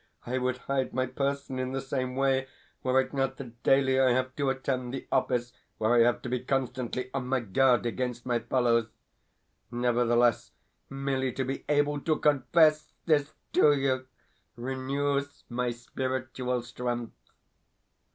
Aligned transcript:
I 0.25 0.39
would 0.39 0.57
hide 0.57 0.95
my 0.95 1.05
person 1.05 1.59
in 1.59 1.73
the 1.73 1.79
same 1.79 2.15
way, 2.15 2.47
were 2.81 2.99
it 3.01 3.13
not 3.13 3.37
that 3.37 3.61
daily 3.61 3.99
I 3.99 4.13
have 4.13 4.35
to 4.37 4.49
attend 4.49 4.95
the 4.95 5.07
office 5.11 5.53
where 5.77 5.93
I 5.93 5.99
have 5.99 6.23
to 6.23 6.29
be 6.29 6.39
constantly 6.39 7.11
on 7.13 7.27
my 7.27 7.39
guard 7.39 7.85
against 7.85 8.25
my 8.25 8.39
fellows. 8.39 8.87
Nevertheless, 9.69 10.53
merely 10.89 11.31
to 11.33 11.45
be 11.45 11.65
able 11.69 11.99
to 12.01 12.17
CONFESS 12.17 12.93
this 13.05 13.35
to 13.53 13.73
you 13.73 14.07
renews 14.55 15.43
my 15.49 15.69
spiritual 15.69 16.63
strength. 16.63 17.13